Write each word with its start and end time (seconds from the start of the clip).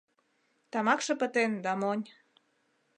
Тамакше 0.71 1.13
пытен 1.21 1.51
да 1.63 1.71
монь. 1.79 2.05